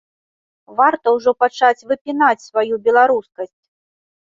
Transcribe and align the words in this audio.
Варта 0.79 1.07
ўжо 1.17 1.33
пачаць 1.43 1.85
выпінаць 1.93 2.45
сваю 2.49 2.83
беларускасць. 2.91 3.57